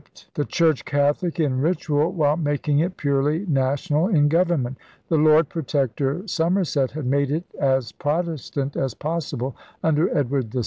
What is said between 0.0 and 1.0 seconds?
j I or fif^ ELIZABETHAN ENGLAND 53 the Church